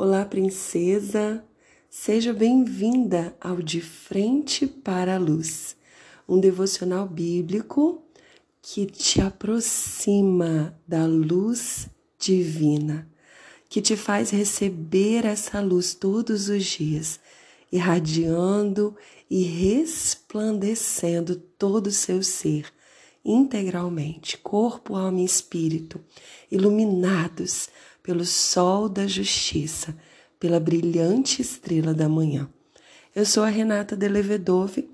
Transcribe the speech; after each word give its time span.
Olá, 0.00 0.24
princesa! 0.24 1.44
Seja 1.90 2.32
bem-vinda 2.32 3.36
ao 3.40 3.60
De 3.60 3.80
Frente 3.80 4.64
para 4.64 5.16
a 5.16 5.18
Luz, 5.18 5.74
um 6.28 6.38
devocional 6.38 7.04
bíblico 7.04 8.00
que 8.62 8.86
te 8.86 9.20
aproxima 9.20 10.72
da 10.86 11.04
luz 11.04 11.88
divina, 12.16 13.10
que 13.68 13.82
te 13.82 13.96
faz 13.96 14.30
receber 14.30 15.24
essa 15.24 15.60
luz 15.60 15.94
todos 15.94 16.48
os 16.48 16.64
dias, 16.64 17.18
irradiando 17.72 18.94
e 19.28 19.42
resplandecendo 19.42 21.34
todo 21.34 21.88
o 21.88 21.92
seu 21.92 22.22
ser 22.22 22.72
integralmente, 23.24 24.38
corpo, 24.38 24.94
alma 24.96 25.20
e 25.20 25.24
espírito, 25.24 26.00
iluminados 26.50 27.68
pelo 28.08 28.24
sol 28.24 28.88
da 28.88 29.06
justiça, 29.06 29.94
pela 30.40 30.58
brilhante 30.58 31.42
estrela 31.42 31.92
da 31.92 32.08
manhã. 32.08 32.48
Eu 33.14 33.26
sou 33.26 33.42
a 33.42 33.50
Renata 33.50 33.94
Delevedove, 33.94 34.88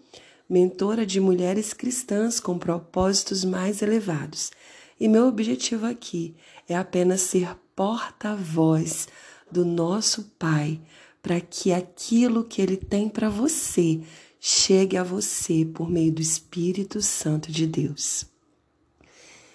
mentora 0.50 1.06
de 1.06 1.20
mulheres 1.20 1.72
cristãs 1.72 2.40
com 2.40 2.58
propósitos 2.58 3.44
mais 3.44 3.82
elevados, 3.82 4.50
e 4.98 5.06
meu 5.06 5.28
objetivo 5.28 5.86
aqui 5.86 6.34
é 6.68 6.74
apenas 6.74 7.20
ser 7.20 7.54
porta-voz 7.76 9.06
do 9.48 9.64
nosso 9.64 10.32
Pai 10.36 10.80
para 11.22 11.40
que 11.40 11.72
aquilo 11.72 12.42
que 12.42 12.60
Ele 12.60 12.76
tem 12.76 13.08
para 13.08 13.28
você 13.28 14.00
chegue 14.40 14.96
a 14.96 15.04
você 15.04 15.64
por 15.64 15.88
meio 15.88 16.10
do 16.10 16.20
Espírito 16.20 17.00
Santo 17.00 17.52
de 17.52 17.64
Deus. 17.64 18.26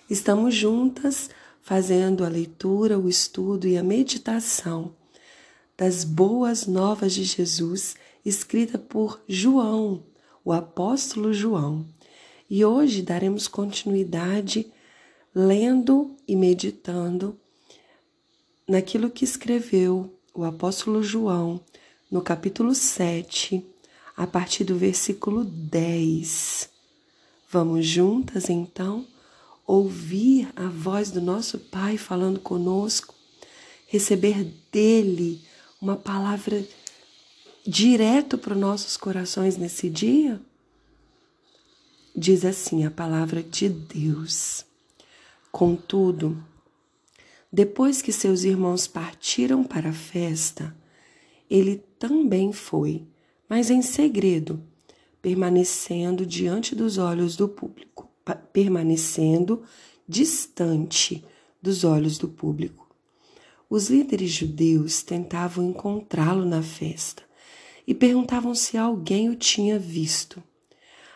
Estamos 0.09 0.55
juntas 0.55 1.30
fazendo 1.70 2.26
a 2.26 2.28
leitura, 2.28 2.98
o 2.98 3.08
estudo 3.08 3.68
e 3.68 3.78
a 3.78 3.84
meditação 3.84 4.91
das 5.78 6.04
boas 6.04 6.66
novas 6.66 7.14
de 7.14 7.23
Jesus, 7.23 7.95
escrita 8.26 8.80
por 8.80 9.22
João, 9.28 10.02
o 10.44 10.52
apóstolo 10.52 11.31
João. 11.31 11.86
E 12.50 12.66
hoje 12.66 13.03
daremos 13.03 13.48
continuidade 13.48 14.66
lendo 15.34 16.16
e 16.28 16.36
meditando 16.36 17.39
naquilo 18.67 19.11
que 19.11 19.23
escreveu 19.23 20.11
o 20.33 20.44
apóstolo 20.44 21.04
João 21.04 21.61
no 22.09 22.23
capítulo 22.23 22.73
7, 22.73 23.64
a 24.17 24.26
partir 24.26 24.64
do 24.64 24.76
versículo 24.76 25.45
10. 25.45 26.67
Vamos 27.52 27.86
juntas 27.86 28.50
então? 28.50 29.06
Ouvir 29.70 30.52
a 30.56 30.66
voz 30.66 31.12
do 31.12 31.22
nosso 31.22 31.59
Pai 31.59 31.95
falando 31.95 32.39
conosco, 32.39 33.14
receber 33.86 34.52
dele 34.72 35.44
uma 35.80 35.95
palavra 35.95 36.67
direto 37.67 38.36
para 38.36 38.56
os 38.56 38.59
nossos 38.59 38.98
corações 38.98 39.58
nesse 39.58 39.88
dia? 39.88 40.42
Diz 42.16 42.44
assim 42.45 42.84
a 42.84 42.89
palavra 42.89 43.44
de 43.44 43.70
Deus. 43.70 44.66
Contudo, 45.52 46.44
depois 47.54 48.02
que 48.02 48.11
seus 48.11 48.44
irmãos 48.44 48.88
partiram 48.88 49.64
para 49.64 49.89
a 49.89 49.94
festa, 49.94 50.76
ele 51.48 51.78
também 52.00 52.52
foi, 52.52 53.04
mas 53.48 53.70
em 53.70 53.83
segredo, 53.83 54.59
permanecendo 55.22 56.26
diante 56.26 56.73
dos 56.73 56.98
olhos 56.98 57.36
do 57.36 57.48
público 57.48 57.98
permanecendo 58.52 59.64
distante 60.08 61.23
dos 61.61 61.83
olhos 61.83 62.17
do 62.17 62.28
público. 62.28 62.88
Os 63.69 63.89
líderes 63.89 64.31
judeus 64.31 65.03
tentavam 65.03 65.64
encontrá-lo 65.66 66.45
na 66.45 66.64
festa 66.64 67.23
e 67.86 67.94
perguntavam 67.94 68.55
se 68.55 68.77
alguém 68.77 69.30
o 69.30 69.36
tinha 69.36 69.77
visto. 69.77 70.42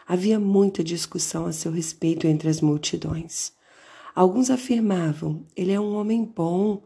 Havia 0.08 0.40
muita 0.40 0.84
discussão 0.84 1.46
a 1.46 1.54
seu 1.54 1.72
respeito 1.72 2.28
entre 2.28 2.50
as 2.50 2.62
multidões. 2.62 3.54
Alguns 4.14 4.50
afirmavam: 4.50 5.46
ele 5.56 5.72
é 5.72 5.80
um 5.80 5.96
homem 5.96 6.24
bom, 6.24 6.84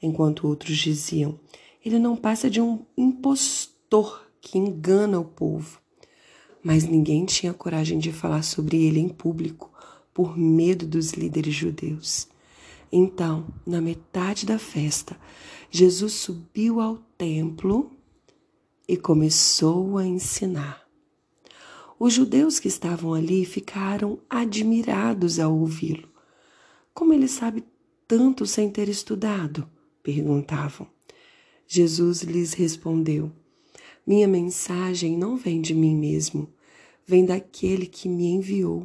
enquanto 0.00 0.46
outros 0.46 0.76
diziam: 0.76 1.40
ele 1.84 1.98
não 1.98 2.14
passa 2.16 2.48
de 2.48 2.60
um 2.60 2.84
impostor 2.96 4.28
que 4.40 4.58
engana 4.58 5.18
o 5.18 5.24
povo 5.24 5.80
mas 6.62 6.84
ninguém 6.84 7.24
tinha 7.24 7.54
coragem 7.54 7.98
de 7.98 8.12
falar 8.12 8.42
sobre 8.42 8.76
ele 8.84 9.00
em 9.00 9.08
público 9.08 9.72
por 10.18 10.36
medo 10.36 10.84
dos 10.84 11.12
líderes 11.12 11.54
judeus. 11.54 12.26
Então, 12.90 13.46
na 13.64 13.80
metade 13.80 14.44
da 14.44 14.58
festa, 14.58 15.16
Jesus 15.70 16.14
subiu 16.14 16.80
ao 16.80 16.96
templo 17.16 17.92
e 18.88 18.96
começou 18.96 19.96
a 19.96 20.04
ensinar. 20.04 20.82
Os 22.00 22.14
judeus 22.14 22.58
que 22.58 22.66
estavam 22.66 23.14
ali 23.14 23.44
ficaram 23.44 24.18
admirados 24.28 25.38
ao 25.38 25.56
ouvi-lo. 25.56 26.08
Como 26.92 27.14
ele 27.14 27.28
sabe 27.28 27.62
tanto 28.08 28.44
sem 28.44 28.68
ter 28.68 28.88
estudado? 28.88 29.70
perguntavam. 30.02 30.88
Jesus 31.64 32.22
lhes 32.22 32.54
respondeu: 32.54 33.30
minha 34.04 34.26
mensagem 34.26 35.16
não 35.16 35.36
vem 35.36 35.60
de 35.60 35.74
mim 35.74 35.94
mesmo, 35.94 36.52
vem 37.06 37.24
daquele 37.24 37.86
que 37.86 38.08
me 38.08 38.26
enviou. 38.26 38.84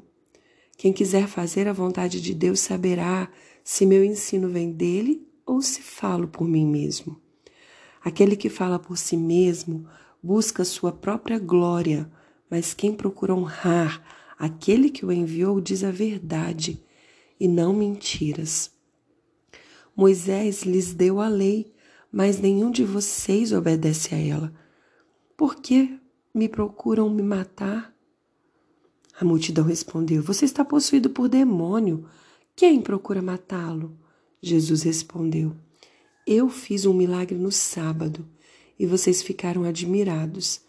Quem 0.83 0.91
quiser 0.91 1.27
fazer 1.27 1.66
a 1.69 1.71
vontade 1.71 2.19
de 2.19 2.33
Deus 2.33 2.59
saberá 2.59 3.31
se 3.63 3.85
meu 3.85 4.03
ensino 4.03 4.49
vem 4.49 4.69
dele 4.69 5.25
ou 5.45 5.61
se 5.61 5.81
falo 5.81 6.27
por 6.27 6.45
mim 6.45 6.67
mesmo. 6.67 7.21
Aquele 8.01 8.35
que 8.35 8.49
fala 8.49 8.77
por 8.77 8.97
si 8.97 9.16
mesmo 9.16 9.88
busca 10.21 10.66
sua 10.66 10.91
própria 10.91 11.39
glória, 11.39 12.11
mas 12.49 12.73
quem 12.73 12.94
procura 12.94 13.33
honrar 13.33 14.03
aquele 14.38 14.89
que 14.89 15.05
o 15.05 15.11
enviou 15.13 15.61
diz 15.61 15.85
a 15.85 15.89
verdade 15.89 16.83
e 17.39 17.47
não 17.47 17.71
mentiras. 17.73 18.69
Moisés 19.95 20.63
lhes 20.63 20.94
deu 20.94 21.21
a 21.21 21.29
lei, 21.29 21.73
mas 22.11 22.41
nenhum 22.41 22.69
de 22.69 22.83
vocês 22.83 23.53
obedece 23.53 24.13
a 24.13 24.17
ela. 24.17 24.53
Por 25.38 25.55
que 25.55 25.97
me 26.35 26.50
procuram 26.50 27.09
me 27.09 27.23
matar? 27.23 27.93
A 29.23 29.25
multidão 29.25 29.63
respondeu: 29.63 30.22
Você 30.22 30.44
está 30.44 30.66
possuído 30.66 31.09
por 31.09 31.29
demônio. 31.29 32.03
Quem 32.57 32.81
procura 32.81 33.22
matá-lo? 33.22 33.97
Jesus 34.41 34.84
respondeu: 34.84 35.56
Eu 36.28 36.50
fiz 36.50 36.85
um 36.85 36.94
milagre 36.94 37.38
no 37.38 37.50
sábado 37.50 38.28
e 38.78 38.85
vocês 38.85 39.23
ficaram 39.23 39.63
admirados. 39.63 40.59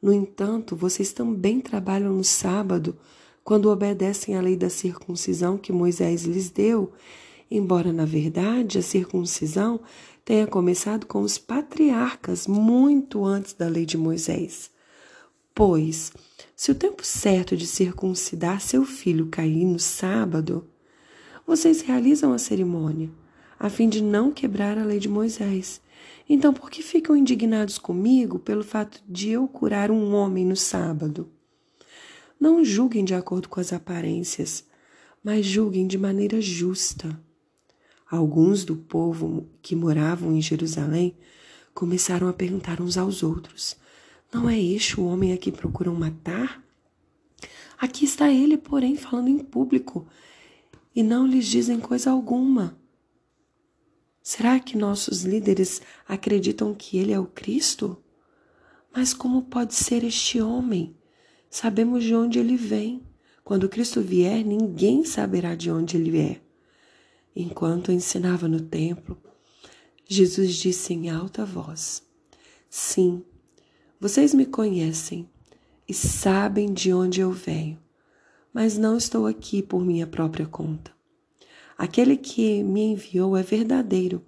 No 0.00 0.12
entanto, 0.12 0.76
vocês 0.76 1.12
também 1.12 1.60
trabalham 1.60 2.12
no 2.12 2.22
sábado 2.22 2.96
quando 3.42 3.68
obedecem 3.68 4.36
à 4.36 4.40
lei 4.40 4.56
da 4.56 4.70
circuncisão 4.70 5.58
que 5.58 5.72
Moisés 5.72 6.22
lhes 6.22 6.50
deu, 6.50 6.92
embora 7.50 7.92
na 7.92 8.04
verdade 8.04 8.78
a 8.78 8.82
circuncisão 8.82 9.80
tenha 10.24 10.46
começado 10.46 11.04
com 11.04 11.20
os 11.20 11.36
patriarcas 11.36 12.46
muito 12.46 13.24
antes 13.24 13.54
da 13.54 13.66
lei 13.66 13.84
de 13.84 13.98
Moisés. 13.98 14.70
Pois, 15.54 16.12
se 16.56 16.72
o 16.72 16.74
tempo 16.74 17.06
certo 17.06 17.56
de 17.56 17.64
circuncidar 17.64 18.60
seu 18.60 18.84
filho 18.84 19.28
cair 19.28 19.64
no 19.64 19.78
sábado, 19.78 20.66
vocês 21.46 21.80
realizam 21.80 22.32
a 22.32 22.38
cerimônia, 22.38 23.08
a 23.56 23.70
fim 23.70 23.88
de 23.88 24.02
não 24.02 24.32
quebrar 24.32 24.76
a 24.76 24.84
lei 24.84 24.98
de 24.98 25.08
Moisés. 25.08 25.80
Então, 26.28 26.52
por 26.52 26.68
que 26.68 26.82
ficam 26.82 27.16
indignados 27.16 27.78
comigo 27.78 28.40
pelo 28.40 28.64
fato 28.64 29.00
de 29.08 29.30
eu 29.30 29.46
curar 29.46 29.92
um 29.92 30.12
homem 30.14 30.44
no 30.44 30.56
sábado? 30.56 31.30
Não 32.40 32.64
julguem 32.64 33.04
de 33.04 33.14
acordo 33.14 33.48
com 33.48 33.60
as 33.60 33.72
aparências, 33.72 34.64
mas 35.22 35.46
julguem 35.46 35.86
de 35.86 35.96
maneira 35.96 36.40
justa. 36.40 37.16
Alguns 38.10 38.64
do 38.64 38.74
povo 38.74 39.48
que 39.62 39.76
moravam 39.76 40.34
em 40.34 40.42
Jerusalém 40.42 41.16
começaram 41.72 42.26
a 42.26 42.32
perguntar 42.32 42.80
uns 42.80 42.98
aos 42.98 43.22
outros: 43.22 43.76
Não 44.34 44.50
é 44.50 44.60
este 44.60 44.98
o 44.98 45.04
homem 45.04 45.32
a 45.32 45.36
que 45.36 45.52
procuram 45.52 45.94
matar? 45.94 46.60
Aqui 47.78 48.04
está 48.04 48.32
ele, 48.32 48.58
porém, 48.58 48.96
falando 48.96 49.28
em 49.28 49.38
público 49.38 50.08
e 50.92 51.04
não 51.04 51.24
lhes 51.24 51.46
dizem 51.46 51.78
coisa 51.78 52.10
alguma. 52.10 52.76
Será 54.20 54.58
que 54.58 54.76
nossos 54.76 55.22
líderes 55.22 55.80
acreditam 56.08 56.74
que 56.74 56.98
ele 56.98 57.12
é 57.12 57.18
o 57.18 57.26
Cristo? 57.28 57.96
Mas 58.92 59.14
como 59.14 59.42
pode 59.42 59.72
ser 59.72 60.02
este 60.02 60.40
homem? 60.40 60.96
Sabemos 61.48 62.02
de 62.02 62.16
onde 62.16 62.40
ele 62.40 62.56
vem. 62.56 63.06
Quando 63.44 63.68
Cristo 63.68 64.00
vier, 64.00 64.44
ninguém 64.44 65.04
saberá 65.04 65.54
de 65.54 65.70
onde 65.70 65.96
ele 65.96 66.18
é. 66.18 66.40
Enquanto 67.36 67.92
ensinava 67.92 68.48
no 68.48 68.60
templo, 68.60 69.16
Jesus 70.08 70.56
disse 70.56 70.92
em 70.92 71.08
alta 71.08 71.44
voz: 71.44 72.02
Sim, 72.68 73.22
vocês 74.04 74.34
me 74.34 74.44
conhecem 74.44 75.26
e 75.88 75.94
sabem 75.94 76.74
de 76.74 76.92
onde 76.92 77.22
eu 77.22 77.32
venho, 77.32 77.78
mas 78.52 78.76
não 78.76 78.98
estou 78.98 79.26
aqui 79.26 79.62
por 79.62 79.82
minha 79.82 80.06
própria 80.06 80.44
conta. 80.46 80.92
Aquele 81.78 82.18
que 82.18 82.62
me 82.62 82.82
enviou 82.82 83.34
é 83.34 83.42
verdadeiro 83.42 84.22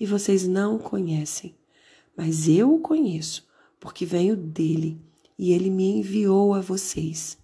e 0.00 0.06
vocês 0.06 0.48
não 0.48 0.76
o 0.76 0.78
conhecem, 0.78 1.54
mas 2.16 2.48
eu 2.48 2.74
o 2.74 2.80
conheço, 2.80 3.46
porque 3.78 4.06
venho 4.06 4.34
dele 4.34 4.98
e 5.38 5.52
ele 5.52 5.68
me 5.68 5.98
enviou 5.98 6.54
a 6.54 6.62
vocês. 6.62 7.36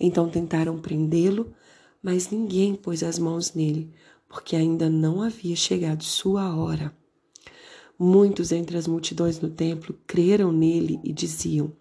Então 0.00 0.30
tentaram 0.30 0.80
prendê-lo, 0.80 1.52
mas 2.02 2.30
ninguém 2.30 2.74
pôs 2.74 3.02
as 3.02 3.18
mãos 3.18 3.52
nele, 3.52 3.92
porque 4.26 4.56
ainda 4.56 4.88
não 4.88 5.20
havia 5.20 5.56
chegado 5.56 6.04
sua 6.04 6.56
hora. 6.56 6.90
Muitos 8.04 8.50
entre 8.50 8.76
as 8.76 8.88
multidões 8.88 9.38
no 9.38 9.48
templo 9.48 9.96
creram 10.08 10.50
nele 10.50 10.98
e 11.04 11.12
diziam: 11.12 11.72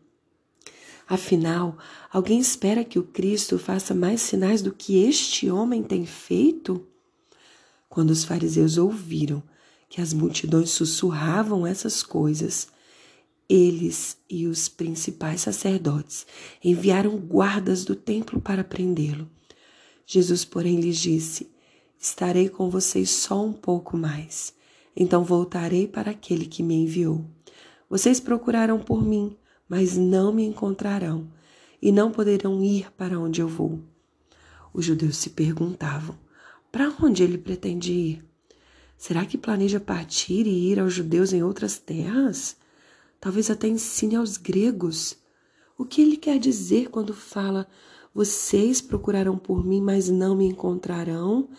Afinal, 1.07 1.75
alguém 2.13 2.39
espera 2.39 2.85
que 2.85 3.00
o 3.00 3.03
Cristo 3.03 3.57
faça 3.57 3.95
mais 3.95 4.21
sinais 4.21 4.62
do 4.62 4.71
que 4.71 5.03
este 5.03 5.50
homem 5.50 5.81
tem 5.81 6.06
feito? 6.06 6.85
Quando 7.89 8.12
os 8.12 8.23
fariseus 8.23 8.77
ouviram 8.77 9.41
que 9.89 10.00
as 10.00 10.13
multidões 10.13 10.69
sussurravam 10.69 11.65
essas 11.65 12.03
coisas, 12.03 12.68
eles 13.50 14.15
e 14.29 14.45
os 14.45 14.69
principais 14.69 15.41
sacerdotes 15.41 16.27
enviaram 16.63 17.18
guardas 17.18 17.83
do 17.83 17.95
templo 17.95 18.39
para 18.39 18.63
prendê-lo. 18.63 19.27
Jesus, 20.06 20.45
porém, 20.45 20.79
lhes 20.79 21.00
disse: 21.00 21.50
Estarei 22.00 22.47
com 22.47 22.69
vocês 22.69 23.09
só 23.09 23.44
um 23.44 23.51
pouco 23.51 23.97
mais, 23.97 24.53
então 24.96 25.24
voltarei 25.24 25.88
para 25.88 26.12
aquele 26.12 26.46
que 26.46 26.64
me 26.64 26.76
enviou. 26.76 27.26
Vocês 27.90 28.20
procuraram 28.20 28.80
por 28.80 29.04
mim, 29.04 29.36
mas 29.68 29.98
não 29.98 30.34
me 30.34 30.44
encontrarão 30.46 31.28
e 31.82 31.92
não 31.92 32.12
poderão 32.12 32.64
ir 32.64 32.92
para 32.92 33.20
onde 33.20 33.42
eu 33.42 33.48
vou. 33.48 33.80
Os 34.74 34.86
judeus 34.86 35.18
se 35.18 35.32
perguntavam: 35.32 36.18
para 36.72 36.94
onde 37.02 37.24
ele 37.24 37.38
pretende 37.38 37.92
ir? 37.92 38.26
Será 38.98 39.26
que 39.26 39.38
planeja 39.38 39.80
partir 39.80 40.46
e 40.46 40.72
ir 40.72 40.80
aos 40.80 40.94
judeus 40.94 41.34
em 41.34 41.44
outras 41.44 41.78
terras? 41.78 42.56
Talvez 43.20 43.50
até 43.50 43.68
ensine 43.68 44.16
aos 44.16 44.38
gregos. 44.38 45.18
O 45.78 45.84
que 45.84 46.02
ele 46.02 46.16
quer 46.16 46.38
dizer 46.38 46.90
quando 46.90 47.14
fala: 47.14 47.68
Vocês 48.14 48.80
procurarão 48.80 49.38
por 49.38 49.66
mim, 49.66 49.82
mas 49.82 50.08
não 50.08 50.36
me 50.36 50.46
encontrarão, 50.46 51.50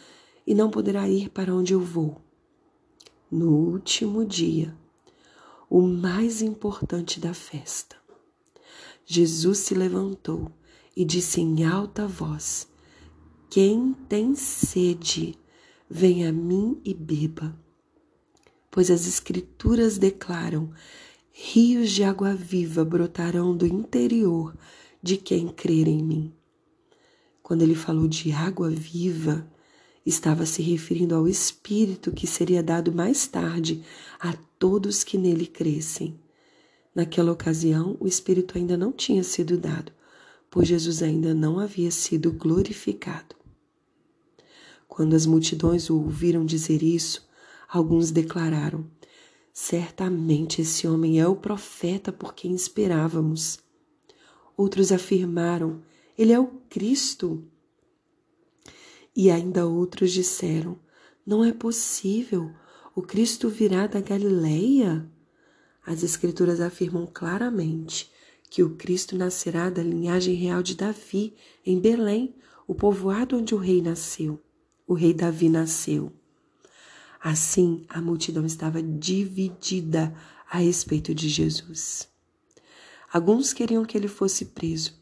e 0.47 0.55
não 0.55 0.71
poderá 0.71 1.09
ir 1.09 1.31
para 1.31 1.55
onde 1.55 1.73
eu 1.73 1.81
vou? 1.81 2.21
No 3.35 3.49
último 3.49 4.27
dia, 4.27 4.77
o 5.71 5.81
mais 5.81 6.43
importante 6.43 7.19
da 7.19 7.33
festa, 7.33 7.97
Jesus 9.07 9.57
se 9.57 9.75
levantou 9.75 10.53
e 10.95 11.03
disse 11.03 11.41
em 11.41 11.65
alta 11.65 12.07
voz: 12.07 12.69
quem 13.49 13.95
tem 14.07 14.35
sede, 14.35 15.35
venha 15.89 16.29
a 16.29 16.33
mim 16.33 16.79
e 16.85 16.93
beba. 16.93 17.59
Pois 18.71 18.91
as 18.91 19.07
Escrituras 19.07 19.97
declaram: 19.97 20.71
rios 21.31 21.91
de 21.91 22.05
água 22.05 22.35
viva 22.35 22.85
brotarão 22.85 23.57
do 23.57 23.67
interior 23.67 24.55
de 25.03 25.17
quem 25.17 25.49
crer 25.49 25.89
em 25.89 26.03
mim. 26.05 26.35
Quando 27.43 27.63
ele 27.63 27.75
falou 27.75 28.07
de 28.07 28.31
água 28.31 28.69
viva, 28.69 29.51
estava 30.05 30.45
se 30.45 30.63
referindo 30.63 31.15
ao 31.15 31.29
Espírito 31.29 32.13
que 32.13 32.27
seria 32.27 32.63
dado 32.63 32.93
mais 32.93 33.27
tarde 33.27 33.83
a 34.19 34.35
todos 34.59 35.05
que 35.05 35.17
nele 35.17 35.47
crescem. 35.47 36.19
Naquela 36.95 37.33
ocasião, 37.33 37.97
o 37.99 38.07
Espírito 38.07 38.59
ainda 38.59 38.77
não 38.77 38.93
tinha 38.93 39.23
sido 39.25 39.57
dado, 39.57 39.93
pois 40.51 40.69
Jesus 40.69 41.03
ainda 41.03 41.33
não 41.33 41.59
havia 41.59 41.91
sido 41.91 42.31
glorificado. 42.33 43.35
Quando 44.87 45.15
as 45.15 45.25
multidões 45.25 45.89
o 45.89 45.97
ouviram 45.97 46.45
dizer 46.45 46.83
isso, 46.83 47.27
alguns 47.67 48.11
declararam: 48.11 48.85
Certamente 49.55 50.61
esse 50.61 50.87
homem 50.87 51.21
é 51.21 51.27
o 51.27 51.37
profeta 51.37 52.13
por 52.13 52.35
quem 52.35 52.55
esperávamos. 52.55 53.59
Outros 54.57 54.93
afirmaram: 54.93 55.83
Ele 56.17 56.33
é 56.33 56.39
o 56.39 56.49
Cristo. 56.69 57.43
E 59.15 59.31
ainda 59.31 59.67
outros 59.67 60.13
disseram: 60.13 60.79
Não 61.27 61.45
é 61.45 61.53
possível, 61.53 62.51
o 62.95 63.03
Cristo 63.03 63.49
virá 63.49 63.87
da 63.87 64.01
Galileia? 64.01 65.09
As 65.85 66.03
Escrituras 66.03 66.61
afirmam 66.61 67.07
claramente 67.07 68.11
que 68.49 68.63
o 68.63 68.77
Cristo 68.77 69.17
nascerá 69.17 69.71
da 69.71 69.83
linhagem 69.83 70.35
real 70.35 70.63
de 70.63 70.75
Davi, 70.75 71.35
em 71.65 71.81
Belém, 71.81 72.35
o 72.67 72.75
povoado 72.75 73.37
onde 73.37 73.55
o 73.55 73.59
rei 73.59 73.83
nasceu 73.83 74.41
o 74.87 74.95
rei 74.95 75.15
Davi 75.15 75.49
nasceu. 75.49 76.13
Assim, 77.19 77.85
a 77.89 78.01
multidão 78.01 78.45
estava 78.45 78.83
dividida 78.83 80.15
a 80.51 80.59
respeito 80.59 81.15
de 81.15 81.29
Jesus. 81.29 82.09
Alguns 83.13 83.53
queriam 83.53 83.85
que 83.85 83.97
ele 83.97 84.09
fosse 84.09 84.47
preso, 84.47 85.01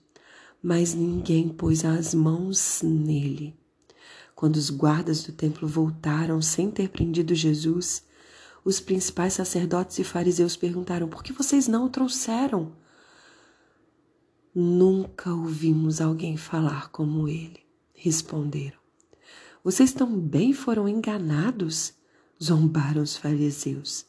mas 0.62 0.94
ninguém 0.94 1.48
pôs 1.48 1.84
as 1.84 2.14
mãos 2.14 2.82
nele. 2.82 3.58
Quando 4.40 4.56
os 4.56 4.70
guardas 4.70 5.22
do 5.22 5.32
templo 5.32 5.68
voltaram 5.68 6.40
sem 6.40 6.70
ter 6.70 6.88
prendido 6.88 7.34
Jesus, 7.34 8.02
os 8.64 8.80
principais 8.80 9.34
sacerdotes 9.34 9.98
e 9.98 10.02
fariseus 10.02 10.56
perguntaram: 10.56 11.08
por 11.08 11.22
que 11.22 11.30
vocês 11.30 11.68
não 11.68 11.84
o 11.84 11.90
trouxeram? 11.90 12.72
Nunca 14.54 15.30
ouvimos 15.30 16.00
alguém 16.00 16.38
falar 16.38 16.88
como 16.88 17.28
ele, 17.28 17.60
responderam. 17.92 18.78
Vocês 19.62 19.92
também 19.92 20.54
foram 20.54 20.88
enganados? 20.88 21.92
Zombaram 22.42 23.02
os 23.02 23.18
fariseus. 23.18 24.06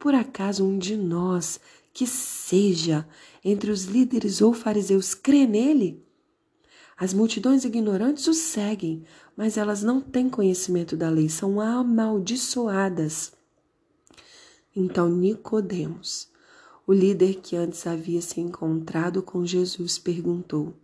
Por 0.00 0.16
acaso 0.16 0.64
um 0.64 0.80
de 0.80 0.96
nós, 0.96 1.60
que 1.92 2.08
seja 2.08 3.06
entre 3.44 3.70
os 3.70 3.84
líderes 3.84 4.42
ou 4.42 4.52
fariseus, 4.52 5.14
crê 5.14 5.46
nele? 5.46 6.04
As 7.00 7.14
multidões 7.14 7.64
ignorantes 7.64 8.26
o 8.26 8.34
seguem, 8.34 9.04
mas 9.34 9.56
elas 9.56 9.82
não 9.82 10.02
têm 10.02 10.28
conhecimento 10.28 10.98
da 10.98 11.08
lei, 11.08 11.30
são 11.30 11.58
amaldiçoadas. 11.58 13.32
Então 14.76 15.08
Nicodemos, 15.08 16.28
o 16.86 16.92
líder 16.92 17.36
que 17.36 17.56
antes 17.56 17.86
havia 17.86 18.20
se 18.20 18.38
encontrado 18.38 19.22
com 19.22 19.46
Jesus, 19.46 19.98
perguntou: 19.98 20.74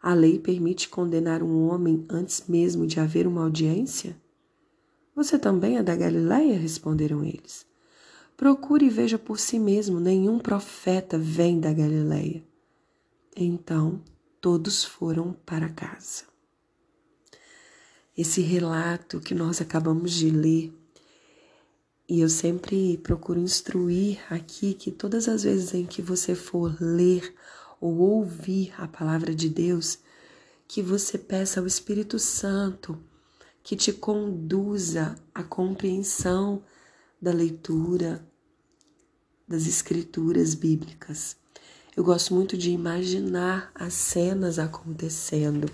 a 0.00 0.14
lei 0.14 0.38
permite 0.38 0.88
condenar 0.88 1.42
um 1.42 1.68
homem 1.68 2.06
antes 2.08 2.44
mesmo 2.48 2.86
de 2.86 2.98
haver 2.98 3.26
uma 3.26 3.42
audiência? 3.42 4.16
Você 5.14 5.38
também 5.38 5.76
é 5.76 5.82
da 5.82 5.94
Galiléia? 5.94 6.58
responderam 6.58 7.22
eles. 7.22 7.66
Procure 8.38 8.86
e 8.86 8.90
veja 8.90 9.18
por 9.18 9.38
si 9.38 9.58
mesmo, 9.58 10.00
nenhum 10.00 10.38
profeta 10.38 11.18
vem 11.18 11.60
da 11.60 11.74
Galiléia. 11.74 12.42
Então 13.36 14.00
todos 14.46 14.84
foram 14.84 15.32
para 15.32 15.68
casa. 15.68 16.22
Esse 18.16 18.40
relato 18.40 19.18
que 19.18 19.34
nós 19.34 19.60
acabamos 19.60 20.12
de 20.12 20.30
ler, 20.30 20.72
e 22.08 22.20
eu 22.20 22.28
sempre 22.28 22.96
procuro 22.98 23.40
instruir 23.40 24.20
aqui 24.32 24.72
que 24.72 24.92
todas 24.92 25.26
as 25.26 25.42
vezes 25.42 25.74
em 25.74 25.84
que 25.84 26.00
você 26.00 26.36
for 26.36 26.76
ler 26.80 27.34
ou 27.80 27.98
ouvir 27.98 28.72
a 28.78 28.86
palavra 28.86 29.34
de 29.34 29.48
Deus, 29.48 29.98
que 30.68 30.80
você 30.80 31.18
peça 31.18 31.58
ao 31.58 31.66
Espírito 31.66 32.16
Santo 32.16 32.96
que 33.64 33.74
te 33.74 33.92
conduza 33.92 35.16
à 35.34 35.42
compreensão 35.42 36.62
da 37.20 37.32
leitura 37.32 38.24
das 39.48 39.66
escrituras 39.66 40.54
bíblicas. 40.54 41.36
Eu 41.96 42.04
gosto 42.04 42.34
muito 42.34 42.58
de 42.58 42.70
imaginar 42.70 43.70
as 43.74 43.94
cenas 43.94 44.58
acontecendo. 44.58 45.66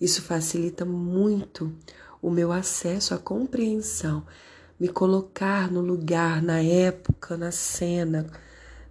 Isso 0.00 0.20
facilita 0.20 0.84
muito 0.84 1.72
o 2.20 2.28
meu 2.28 2.50
acesso 2.50 3.14
à 3.14 3.18
compreensão, 3.18 4.26
me 4.80 4.88
colocar 4.88 5.70
no 5.70 5.80
lugar, 5.80 6.42
na 6.42 6.60
época, 6.60 7.36
na 7.36 7.52
cena, 7.52 8.26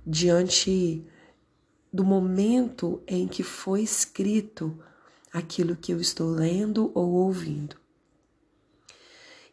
diante 0.07 1.05
do 1.91 2.05
momento 2.05 3.03
em 3.05 3.27
que 3.27 3.43
foi 3.43 3.81
escrito 3.81 4.81
aquilo 5.33 5.75
que 5.75 5.91
eu 5.91 5.99
estou 5.99 6.29
lendo 6.29 6.93
ou 6.95 7.11
ouvindo. 7.11 7.75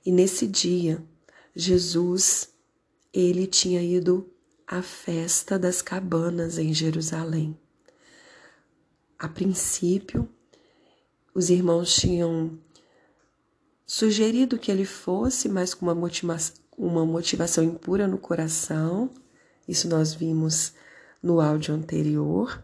E 0.06 0.12
nesse 0.12 0.46
dia, 0.46 1.02
Jesus, 1.56 2.50
ele 3.12 3.48
tinha 3.48 3.82
ido 3.82 4.30
à 4.70 4.82
festa 4.82 5.58
das 5.58 5.82
cabanas 5.82 6.56
em 6.56 6.72
Jerusalém. 6.72 7.58
A 9.18 9.28
princípio, 9.28 10.28
os 11.34 11.50
irmãos 11.50 11.92
tinham 11.92 12.56
sugerido 13.84 14.56
que 14.56 14.70
ele 14.70 14.84
fosse, 14.84 15.48
mas 15.48 15.74
com 15.74 15.86
uma 15.86 15.94
motivação, 15.94 16.54
uma 16.78 17.04
motivação 17.04 17.64
impura 17.64 18.06
no 18.06 18.16
coração. 18.16 19.10
Isso 19.66 19.88
nós 19.88 20.14
vimos 20.14 20.72
no 21.20 21.40
áudio 21.40 21.74
anterior, 21.74 22.62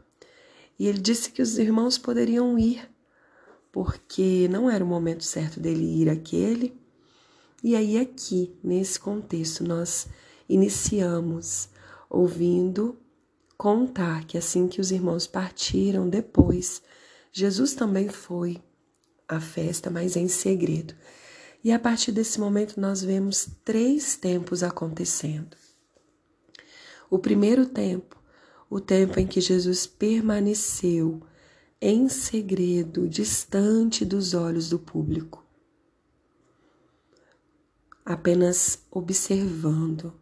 e 0.79 0.87
ele 0.87 1.01
disse 1.01 1.33
que 1.33 1.43
os 1.43 1.59
irmãos 1.59 1.99
poderiam 1.99 2.57
ir, 2.57 2.89
porque 3.73 4.47
não 4.49 4.71
era 4.71 4.85
o 4.85 4.87
momento 4.87 5.25
certo 5.25 5.59
dele 5.59 6.03
ir 6.03 6.09
aquele. 6.09 6.81
E 7.65 7.75
aí, 7.75 7.99
aqui, 7.99 8.57
nesse 8.63 9.01
contexto, 9.01 9.65
nós 9.65 10.07
iniciamos 10.49 11.69
ouvindo 12.09 12.99
contar 13.57 14.25
que 14.25 14.37
assim 14.37 14.69
que 14.69 14.81
os 14.81 14.91
irmãos 14.91 15.27
partiram 15.27 16.09
depois, 16.09 16.83
Jesus 17.33 17.75
também 17.75 18.09
foi 18.09 18.63
à 19.29 19.41
festa, 19.41 19.91
mas 19.91 20.17
em 20.17 20.29
segredo. 20.29 20.95
E 21.63 21.73
a 21.73 21.79
partir 21.79 22.13
desse 22.13 22.39
momento 22.39 22.81
nós 22.81 23.03
vemos 23.03 23.49
três 23.65 24.17
tempos 24.17 24.63
acontecendo. 24.63 25.57
O 27.11 27.19
primeiro 27.19 27.67
tempo, 27.67 28.21
o 28.69 28.81
tempo 28.81 29.19
em 29.19 29.27
que 29.27 29.41
Jesus 29.41 29.87
permaneceu 29.87 31.23
em 31.81 32.09
segredo, 32.09 33.09
distante 33.09 34.05
dos 34.05 34.35
olhos 34.35 34.71
do 34.71 34.79
público, 34.79 35.45
apenas 38.05 38.79
observando. 38.91 40.15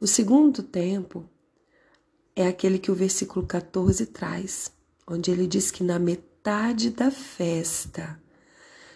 O 0.00 0.06
segundo 0.06 0.62
tempo 0.62 1.28
é 2.36 2.46
aquele 2.46 2.78
que 2.78 2.90
o 2.90 2.94
versículo 2.94 3.44
14 3.44 4.06
traz, 4.06 4.70
onde 5.04 5.32
ele 5.32 5.44
diz 5.44 5.72
que 5.72 5.82
na 5.82 5.98
metade 5.98 6.90
da 6.90 7.10
festa, 7.10 8.22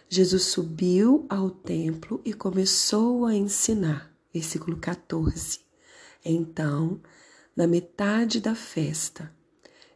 Jesus 0.09 0.45
subiu 0.45 1.27
ao 1.29 1.51
templo 1.51 2.21
e 2.25 2.33
começou 2.33 3.27
a 3.27 3.35
ensinar. 3.35 4.15
Versículo 4.33 4.77
14. 4.77 5.59
Então, 6.25 7.01
na 7.57 7.67
metade 7.67 8.41
da 8.41 8.55
festa, 8.55 9.35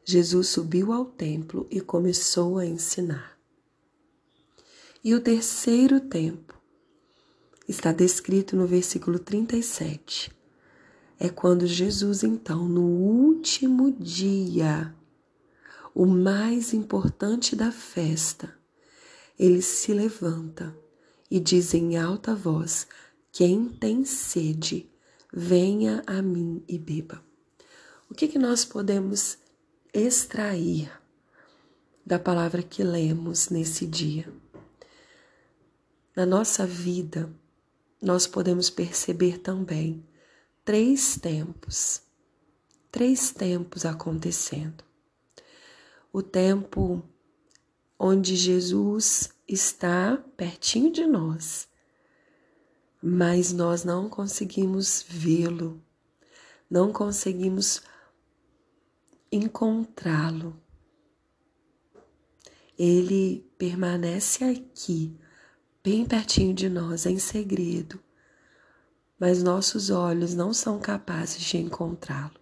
Jesus 0.05 0.49
subiu 0.49 0.93
ao 0.93 1.05
templo 1.05 1.69
e 1.71 1.81
começou 1.81 2.59
a 2.59 2.67
ensinar. 2.67 3.39
E 5.05 5.15
o 5.15 5.21
terceiro 5.21 6.01
tempo 6.01 6.61
está 7.69 7.93
descrito 7.93 8.57
no 8.57 8.67
versículo 8.67 9.21
37. 9.21 10.35
É 11.19 11.29
quando 11.29 11.67
Jesus, 11.67 12.23
então, 12.23 12.69
no 12.69 12.83
último 12.83 13.91
dia, 13.91 14.95
o 15.95 16.05
mais 16.05 16.75
importante 16.75 17.57
da 17.57 17.73
festa, 17.73 18.55
ele 19.39 19.63
se 19.63 19.95
levanta 19.95 20.77
e 21.31 21.41
diz 21.41 21.73
em 21.73 21.97
alta 21.97 22.35
voz: 22.35 22.87
Quem 23.33 23.69
tem 23.69 24.05
sede, 24.05 24.91
venha 25.33 26.03
a 26.07 26.21
mim 26.21 26.63
e 26.69 26.79
beba. 26.79 27.23
O 28.11 28.15
que, 28.15 28.29
que 28.29 28.39
nós 28.39 28.65
podemos 28.65 29.39
extrair 29.93 30.93
da 32.05 32.19
palavra 32.19 32.63
que 32.63 32.85
lemos 32.85 33.49
nesse 33.49 33.87
dia? 33.87 34.31
Na 36.15 36.25
nossa 36.25 36.67
vida, 36.67 37.31
nós 38.01 38.27
podemos 38.27 38.71
perceber 38.71 39.39
também 39.39 40.05
três 40.67 41.17
tempos, 41.17 42.03
três 42.93 43.31
tempos 43.31 43.87
acontecendo 43.87 44.85
o 46.17 46.23
tempo 46.23 47.03
onde 47.99 48.35
Jesus 48.37 49.29
está 49.47 50.17
pertinho 50.35 50.91
de 50.91 51.07
nós, 51.07 51.69
mas 53.03 53.53
nós 53.53 53.85
não 53.85 54.09
conseguimos 54.09 55.05
vê-lo, 55.07 55.79
não 56.71 56.91
conseguimos 56.91 57.83
encontrá-lo. 59.31 60.59
Ele 62.79 63.47
permanece 63.59 64.43
aqui, 64.43 65.15
bem 65.85 66.07
pertinho 66.07 66.55
de 66.55 66.71
nós, 66.71 67.05
em 67.05 67.19
segredo, 67.19 68.03
mas 69.19 69.43
nossos 69.43 69.91
olhos 69.91 70.35
não 70.35 70.53
são 70.53 70.79
capazes 70.79 71.41
de 71.41 71.57
encontrá-lo. 71.59 72.39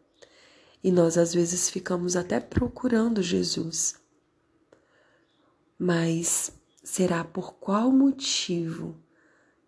E 0.83 0.91
nós 0.91 1.17
às 1.17 1.33
vezes 1.33 1.71
ficamos 1.71 2.17
até 2.17 2.41
procurando 2.41 3.23
Jesus. 3.23 3.95
Mas 5.79 6.53
será 6.83 7.25
por 7.25 7.55
qual 7.55 7.91
motivo 7.91 8.97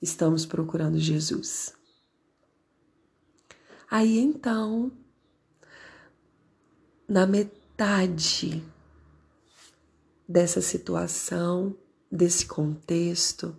estamos 0.03 0.45
procurando 0.45 0.99
Jesus? 0.99 1.75
Aí 3.91 4.19
então, 4.19 4.93
na 7.09 7.27
metade 7.27 8.63
dessa 10.29 10.61
situação, 10.61 11.77
desse 12.11 12.47
contexto, 12.47 13.57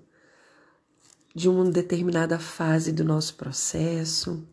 de 1.38 1.48
uma 1.48 1.70
determinada 1.70 2.40
fase 2.40 2.92
do 2.92 3.04
nosso 3.04 3.36
processo, 3.36 4.44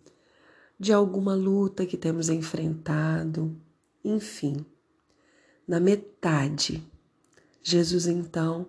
de 0.78 0.92
alguma 0.92 1.34
luta 1.34 1.86
que 1.86 1.96
temos 1.96 2.28
enfrentado, 2.28 3.58
enfim. 4.04 4.66
Na 5.66 5.80
metade, 5.80 6.86
Jesus 7.62 8.06
então 8.06 8.66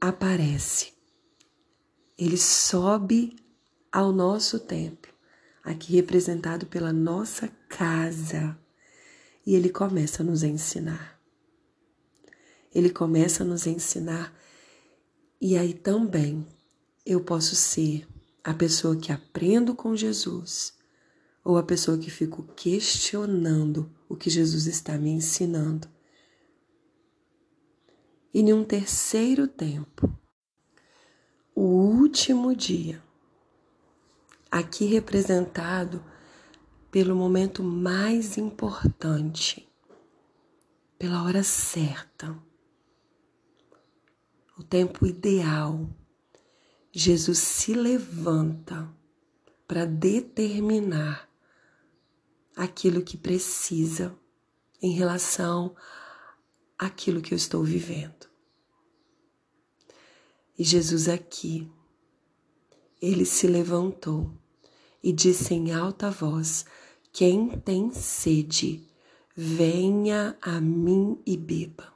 aparece. 0.00 0.92
Ele 2.16 2.36
sobe 2.36 3.34
ao 3.90 4.12
nosso 4.12 4.60
templo, 4.60 5.12
aqui 5.64 5.96
representado 5.96 6.66
pela 6.66 6.92
nossa 6.92 7.48
casa, 7.68 8.56
e 9.44 9.56
ele 9.56 9.70
começa 9.70 10.22
a 10.22 10.26
nos 10.26 10.44
ensinar. 10.44 11.20
Ele 12.72 12.90
começa 12.90 13.42
a 13.42 13.46
nos 13.46 13.66
ensinar, 13.66 14.32
e 15.40 15.56
aí 15.56 15.74
também 15.74 16.46
eu 17.04 17.20
posso 17.20 17.54
ser 17.54 18.06
a 18.42 18.54
pessoa 18.54 18.96
que 18.96 19.12
aprendo 19.12 19.74
com 19.74 19.94
Jesus 19.94 20.74
ou 21.44 21.56
a 21.56 21.62
pessoa 21.62 21.98
que 21.98 22.10
fico 22.10 22.42
questionando 22.56 23.90
o 24.08 24.16
que 24.16 24.30
Jesus 24.30 24.66
está 24.66 24.96
me 24.98 25.10
ensinando. 25.10 25.88
E 28.32 28.40
em 28.40 28.52
um 28.52 28.64
terceiro 28.64 29.46
tempo, 29.46 30.12
o 31.54 31.62
último 31.62 32.54
dia, 32.54 33.02
aqui 34.50 34.84
representado 34.86 36.04
pelo 36.90 37.14
momento 37.14 37.62
mais 37.62 38.36
importante, 38.38 39.68
pela 40.98 41.22
hora 41.22 41.42
certa, 41.42 42.36
o 44.56 44.62
tempo 44.62 45.06
ideal 45.06 45.88
Jesus 46.90 47.38
se 47.38 47.74
levanta 47.74 48.90
para 49.68 49.84
determinar 49.84 51.28
aquilo 52.56 53.02
que 53.02 53.18
precisa 53.18 54.16
em 54.80 54.92
relação 54.92 55.76
àquilo 56.78 57.20
que 57.20 57.34
eu 57.34 57.36
estou 57.36 57.62
vivendo. 57.62 58.26
E 60.58 60.64
Jesus 60.64 61.06
aqui, 61.06 61.70
ele 63.00 63.26
se 63.26 63.46
levantou 63.46 64.32
e 65.02 65.12
disse 65.12 65.52
em 65.52 65.74
alta 65.74 66.10
voz: 66.10 66.64
Quem 67.12 67.60
tem 67.60 67.92
sede, 67.92 68.88
venha 69.36 70.34
a 70.40 70.58
mim 70.62 71.20
e 71.26 71.36
beba. 71.36 71.95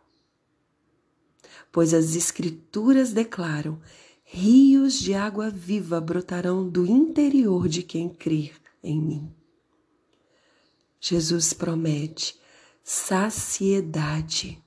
Pois 1.72 1.94
as 1.94 2.16
Escrituras 2.16 3.12
declaram 3.12 3.80
rios 4.24 4.94
de 4.98 5.14
água 5.14 5.50
viva 5.50 6.00
brotarão 6.00 6.68
do 6.68 6.86
interior 6.86 7.68
de 7.68 7.82
quem 7.82 8.08
crer 8.08 8.52
em 8.82 9.00
mim. 9.00 9.32
Jesus 11.00 11.52
promete 11.52 12.38
saciedade, 12.82 14.62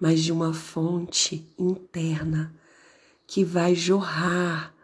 mas 0.00 0.20
de 0.22 0.32
uma 0.32 0.52
fonte 0.52 1.46
interna 1.58 2.54
que 3.26 3.44
vai 3.44 3.74
jorrar 3.74 4.74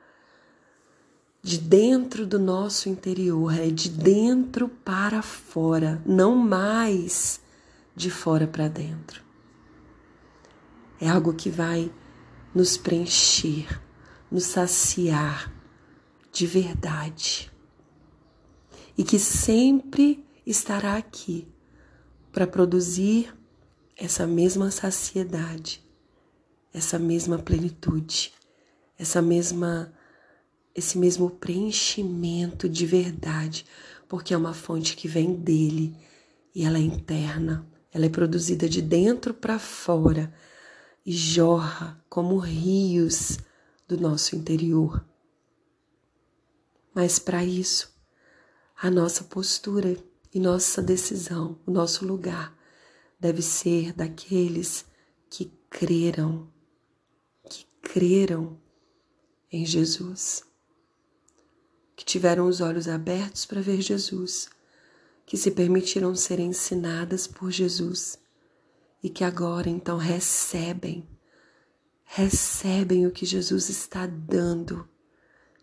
de 1.42 1.58
dentro 1.58 2.26
do 2.26 2.38
nosso 2.38 2.88
interior, 2.88 3.52
é 3.52 3.68
de 3.68 3.90
dentro 3.90 4.68
para 4.68 5.20
fora, 5.20 6.02
não 6.06 6.34
mais 6.34 7.40
de 7.94 8.10
fora 8.10 8.46
para 8.46 8.66
dentro. 8.66 9.23
É 11.00 11.08
algo 11.08 11.34
que 11.34 11.50
vai 11.50 11.92
nos 12.54 12.76
preencher, 12.76 13.66
nos 14.30 14.44
saciar 14.44 15.52
de 16.32 16.46
verdade. 16.46 17.50
E 18.96 19.02
que 19.02 19.18
sempre 19.18 20.24
estará 20.46 20.96
aqui 20.96 21.48
para 22.32 22.46
produzir 22.46 23.34
essa 23.96 24.26
mesma 24.26 24.70
saciedade, 24.70 25.84
essa 26.72 26.98
mesma 26.98 27.38
plenitude, 27.38 28.32
essa 28.98 29.20
mesma 29.22 29.92
esse 30.76 30.98
mesmo 30.98 31.30
preenchimento 31.30 32.68
de 32.68 32.84
verdade, 32.84 33.64
porque 34.08 34.34
é 34.34 34.36
uma 34.36 34.52
fonte 34.52 34.96
que 34.96 35.06
vem 35.06 35.32
dele 35.32 35.96
e 36.52 36.64
ela 36.64 36.78
é 36.78 36.80
interna, 36.80 37.64
ela 37.92 38.06
é 38.06 38.08
produzida 38.08 38.68
de 38.68 38.82
dentro 38.82 39.32
para 39.32 39.56
fora 39.56 40.34
e 41.04 41.12
jorra 41.12 42.02
como 42.08 42.38
rios 42.38 43.38
do 43.86 44.00
nosso 44.00 44.34
interior. 44.34 45.04
Mas 46.94 47.18
para 47.18 47.44
isso, 47.44 47.94
a 48.76 48.90
nossa 48.90 49.24
postura 49.24 49.96
e 50.32 50.40
nossa 50.40 50.80
decisão, 50.80 51.60
o 51.66 51.70
nosso 51.70 52.06
lugar, 52.06 52.56
deve 53.20 53.42
ser 53.42 53.92
daqueles 53.92 54.86
que 55.28 55.52
creram, 55.68 56.50
que 57.48 57.66
creram 57.82 58.58
em 59.50 59.64
Jesus, 59.66 60.42
que 61.96 62.04
tiveram 62.04 62.48
os 62.48 62.60
olhos 62.60 62.88
abertos 62.88 63.44
para 63.44 63.60
ver 63.60 63.80
Jesus, 63.80 64.48
que 65.26 65.36
se 65.36 65.50
permitiram 65.50 66.14
ser 66.14 66.40
ensinadas 66.40 67.26
por 67.26 67.50
Jesus 67.50 68.18
e 69.04 69.10
que 69.10 69.22
agora 69.22 69.68
então 69.68 69.98
recebem, 69.98 71.06
recebem 72.06 73.06
o 73.06 73.10
que 73.10 73.26
Jesus 73.26 73.68
está 73.68 74.06
dando 74.06 74.88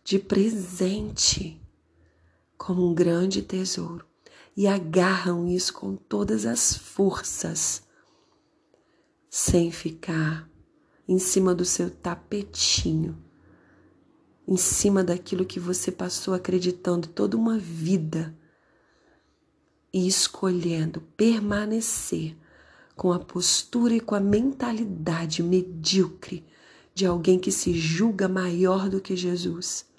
de 0.03 0.19
presente 0.19 1.59
como 2.55 2.87
um 2.87 2.93
grande 2.93 3.41
tesouro 3.41 4.05
e 4.55 4.67
agarram 4.67 5.47
isso 5.47 5.73
com 5.73 5.95
todas 5.95 6.45
as 6.45 6.77
forças, 6.77 7.81
sem 9.27 9.71
ficar 9.71 10.47
em 11.07 11.17
cima 11.17 11.55
do 11.55 11.65
seu 11.65 11.89
tapetinho, 11.89 13.17
em 14.47 14.55
cima 14.55 15.03
daquilo 15.03 15.47
que 15.47 15.59
você 15.59 15.91
passou 15.91 16.35
acreditando 16.35 17.07
toda 17.07 17.35
uma 17.35 17.57
vida 17.57 18.37
e 19.91 20.07
escolhendo 20.07 21.01
permanecer 21.17 22.37
com 23.01 23.11
a 23.11 23.17
postura 23.17 23.95
e 23.95 23.99
com 23.99 24.13
a 24.13 24.19
mentalidade 24.19 25.41
medíocre 25.41 26.45
de 26.93 27.05
alguém 27.05 27.39
que 27.39 27.51
se 27.51 27.73
julga 27.73 28.27
maior 28.27 28.89
do 28.89 29.01
que 29.01 29.15
Jesus 29.15 29.89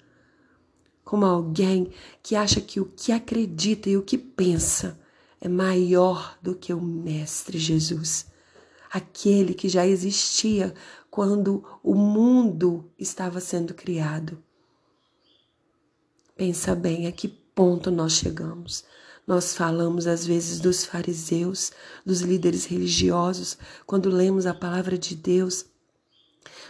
como 1.03 1.25
alguém 1.25 1.91
que 2.21 2.35
acha 2.35 2.61
que 2.61 2.79
o 2.79 2.85
que 2.85 3.11
acredita 3.11 3.89
e 3.89 3.97
o 3.97 4.01
que 4.01 4.17
pensa 4.17 4.99
é 5.39 5.49
maior 5.49 6.37
do 6.41 6.55
que 6.55 6.73
o 6.73 6.81
Mestre 6.81 7.59
Jesus, 7.59 8.25
aquele 8.89 9.53
que 9.53 9.67
já 9.67 9.85
existia 9.85 10.73
quando 11.11 11.63
o 11.83 11.93
mundo 11.93 12.89
estava 12.97 13.39
sendo 13.39 13.73
criado. 13.73 14.41
Pensa 16.35 16.73
bem 16.73 17.05
a 17.05 17.11
que 17.11 17.27
ponto 17.27 17.91
nós 17.91 18.13
chegamos. 18.13 18.85
Nós 19.25 19.55
falamos 19.55 20.05
às 20.05 20.25
vezes 20.25 20.59
dos 20.59 20.83
fariseus, 20.83 21.71
dos 22.05 22.21
líderes 22.21 22.65
religiosos, 22.65 23.57
quando 23.85 24.09
lemos 24.09 24.45
a 24.45 24.53
palavra 24.53 24.97
de 24.97 25.15
Deus, 25.15 25.65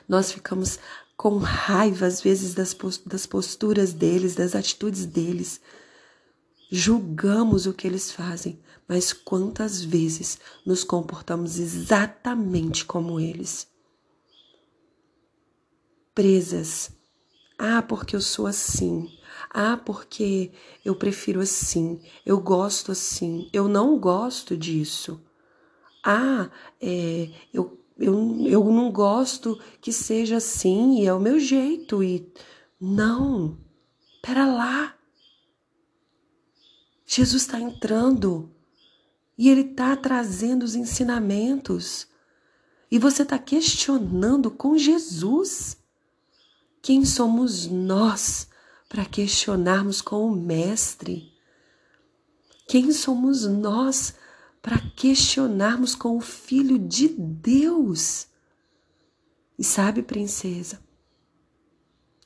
nós 0.07 0.31
ficamos 0.31 0.77
com 1.15 1.37
raiva, 1.37 2.05
às 2.05 2.21
vezes, 2.21 2.53
das 2.53 3.25
posturas 3.25 3.93
deles, 3.93 4.35
das 4.35 4.55
atitudes 4.55 5.05
deles. 5.05 5.61
Julgamos 6.69 7.65
o 7.65 7.73
que 7.73 7.87
eles 7.87 8.11
fazem, 8.11 8.59
mas 8.87 9.13
quantas 9.13 9.83
vezes 9.83 10.39
nos 10.65 10.83
comportamos 10.83 11.59
exatamente 11.59 12.83
como 12.83 13.19
eles? 13.19 13.67
Presas. 16.13 16.91
Ah, 17.65 17.81
porque 17.81 18.13
eu 18.13 18.19
sou 18.19 18.45
assim. 18.45 19.09
Ah, 19.49 19.77
porque 19.77 20.51
eu 20.83 20.93
prefiro 20.93 21.39
assim. 21.39 22.01
Eu 22.25 22.41
gosto 22.41 22.91
assim. 22.91 23.49
Eu 23.53 23.69
não 23.69 23.97
gosto 23.97 24.57
disso. 24.57 25.23
Ah, 26.03 26.49
é, 26.81 27.29
eu 27.53 27.79
eu, 27.97 28.15
eu 28.47 28.65
não 28.65 28.91
gosto 28.91 29.57
que 29.79 29.93
seja 29.93 30.37
assim 30.37 30.99
e 30.99 31.05
é 31.05 31.13
o 31.13 31.21
meu 31.21 31.39
jeito. 31.39 32.03
E 32.03 32.29
não, 32.81 33.57
pera 34.21 34.45
lá. 34.45 34.97
Jesus 37.05 37.43
está 37.43 37.61
entrando 37.61 38.51
e 39.37 39.47
ele 39.47 39.61
está 39.61 39.95
trazendo 39.95 40.63
os 40.63 40.75
ensinamentos. 40.75 42.07
E 42.91 42.99
você 42.99 43.21
está 43.23 43.39
questionando 43.39 44.51
com 44.51 44.77
Jesus. 44.77 45.81
Quem 46.83 47.05
somos 47.05 47.65
nós 47.65 48.49
para 48.89 49.05
questionarmos 49.05 50.01
com 50.01 50.27
o 50.27 50.35
Mestre? 50.35 51.31
Quem 52.67 52.91
somos 52.91 53.47
nós 53.47 54.13
para 54.61 54.77
questionarmos 54.93 55.95
com 55.95 56.17
o 56.17 56.21
Filho 56.21 56.77
de 56.77 57.07
Deus. 57.07 58.27
E 59.57 59.63
sabe, 59.63 60.03
princesa, 60.03 60.81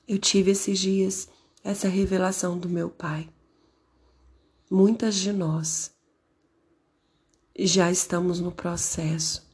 eu 0.08 0.18
tive 0.18 0.50
esses 0.50 0.80
dias 0.80 1.30
essa 1.64 1.88
revelação 1.88 2.58
do 2.58 2.68
meu 2.68 2.90
Pai. 2.90 3.30
Muitas 4.72 5.14
de 5.14 5.32
nós 5.32 5.92
já 7.60 7.92
estamos 7.92 8.40
no 8.40 8.52
processo 8.52 9.48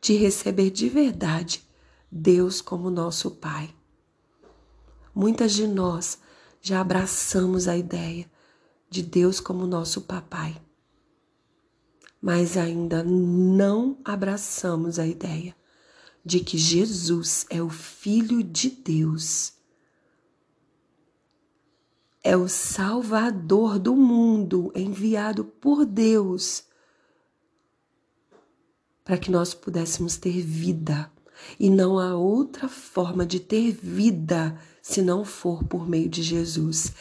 de 0.00 0.12
receber 0.14 0.70
de 0.70 0.88
verdade 0.88 1.68
Deus 2.08 2.60
como 2.60 2.88
nosso 2.88 3.32
Pai. 3.32 3.79
Muitas 5.14 5.52
de 5.52 5.66
nós 5.66 6.18
já 6.60 6.80
abraçamos 6.80 7.68
a 7.68 7.76
ideia 7.76 8.30
de 8.88 9.02
Deus 9.02 9.40
como 9.40 9.66
nosso 9.66 10.02
papai 10.02 10.60
mas 12.20 12.56
ainda 12.56 13.02
não 13.02 13.98
abraçamos 14.04 14.98
a 14.98 15.06
ideia 15.06 15.56
de 16.24 16.40
que 16.40 16.58
Jesus 16.58 17.46
é 17.48 17.62
o 17.62 17.70
Filho 17.70 18.42
de 18.42 18.68
Deus, 18.68 19.54
é 22.22 22.36
o 22.36 22.46
Salvador 22.46 23.78
do 23.78 23.96
mundo 23.96 24.70
enviado 24.74 25.44
por 25.44 25.86
Deus 25.86 26.64
para 29.02 29.16
que 29.16 29.30
nós 29.30 29.54
pudéssemos 29.54 30.18
ter 30.18 30.42
vida. 30.42 31.10
E 31.58 31.70
não 31.70 31.98
há 31.98 32.16
outra 32.16 32.68
forma 32.68 33.26
de 33.26 33.40
ter 33.40 33.72
vida 33.72 34.58
se 34.82 35.02
não 35.02 35.24
for 35.24 35.64
por 35.64 35.88
meio 35.88 36.08
de 36.08 36.22
Jesus. 36.22 36.92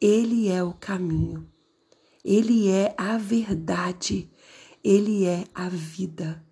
Ele 0.00 0.48
é 0.48 0.62
o 0.62 0.72
caminho, 0.72 1.48
ele 2.24 2.68
é 2.68 2.94
a 2.96 3.16
verdade 3.18 4.30
ele 4.82 5.26
é 5.26 5.44
a 5.54 5.68
vida. 5.68 6.42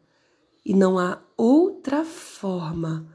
E 0.64 0.74
não 0.74 0.98
há 0.98 1.22
outra 1.36 2.04
forma 2.04 3.08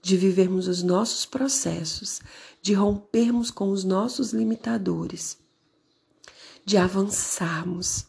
de 0.00 0.16
vivermos 0.16 0.68
os 0.68 0.82
nossos 0.82 1.26
processos, 1.26 2.20
de 2.60 2.72
rompermos 2.72 3.50
com 3.50 3.70
os 3.70 3.84
nossos 3.84 4.32
limitadores, 4.32 5.38
de 6.64 6.76
avançarmos, 6.76 8.06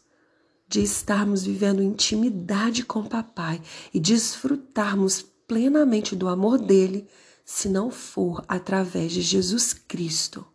de 0.68 0.82
estarmos 0.82 1.44
vivendo 1.44 1.82
intimidade 1.82 2.84
com 2.84 3.00
o 3.00 3.08
Papai 3.08 3.60
e 3.92 4.00
desfrutarmos 4.00 5.24
plenamente 5.46 6.16
do 6.16 6.28
amor 6.28 6.58
dele, 6.58 7.08
se 7.44 7.68
não 7.68 7.90
for 7.90 8.44
através 8.48 9.12
de 9.12 9.20
Jesus 9.20 9.72
Cristo. 9.72 10.46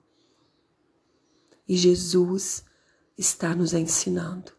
E 1.68 1.78
Jesus 1.78 2.64
está 3.18 3.56
nos 3.56 3.74
ensinando. 3.74 4.52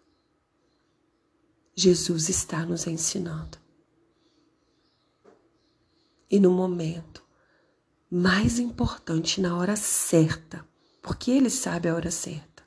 Jesus 1.74 2.28
está 2.28 2.64
nos 2.64 2.86
ensinando. 2.86 3.58
E 6.30 6.38
no 6.38 6.50
momento 6.50 7.24
mais 8.10 8.58
importante, 8.58 9.40
na 9.40 9.56
hora 9.56 9.76
certa, 9.76 10.66
porque 11.00 11.30
Ele 11.30 11.48
sabe 11.48 11.88
a 11.88 11.94
hora 11.94 12.10
certa, 12.10 12.62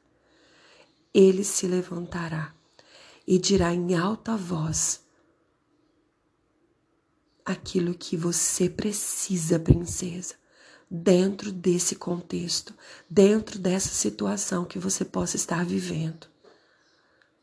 Ele 1.14 1.44
se 1.44 1.68
levantará 1.68 2.56
e 3.28 3.38
dirá 3.38 3.74
em 3.74 3.96
alta 3.96 4.36
voz 4.36 5.03
aquilo 7.46 7.94
que 7.94 8.16
você 8.16 8.70
precisa, 8.70 9.60
princesa, 9.60 10.36
dentro 10.90 11.52
desse 11.52 11.96
contexto, 11.96 12.74
dentro 13.10 13.60
dessa 13.60 13.90
situação 13.90 14.66
que 14.66 14.80
você 14.80 15.04
possa 15.04 15.36
estar 15.36 15.66
vivendo 15.66 16.34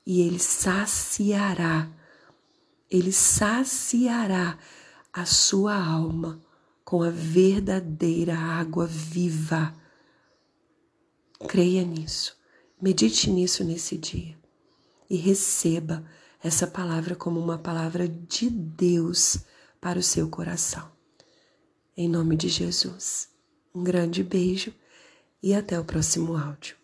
e 0.07 0.23
ele 0.23 0.39
saciará, 0.39 1.89
ele 2.91 3.13
saciará 3.13 4.59
a 5.13 5.25
sua 5.25 5.75
alma 5.75 6.41
com 6.85 7.03
a 7.03 7.11
verdadeira 7.11 8.37
água 8.37 8.87
viva. 8.87 9.73
Creia 11.49 11.85
nisso, 11.85 12.37
medite 12.83 13.31
nisso 13.31 13.63
nesse 13.63 13.97
dia 13.97 14.37
e 15.09 15.17
receba 15.17 16.05
essa 16.43 16.67
palavra 16.67 17.15
como 17.15 17.39
uma 17.39 17.59
palavra 17.59 18.09
de 18.09 18.51
Deus 18.51 19.39
para 19.81 19.99
o 19.99 20.03
seu 20.03 20.29
coração. 20.29 20.90
Em 21.97 22.09
nome 22.09 22.37
de 22.37 22.49
Jesus, 22.49 23.29
um 23.75 23.83
grande 23.83 24.23
beijo 24.23 24.75
e 25.43 25.55
até 25.55 25.79
o 25.79 25.85
próximo 25.85 26.37
áudio. 26.37 26.80